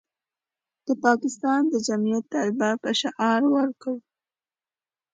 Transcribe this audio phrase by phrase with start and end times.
[0.85, 4.01] د پاکستان د جمعیت طلبه به شعار ورکاوه.